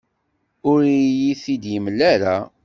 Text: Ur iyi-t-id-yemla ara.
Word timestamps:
Ur 0.69 0.79
iyi-t-id-yemla 0.85 2.03
ara. 2.13 2.35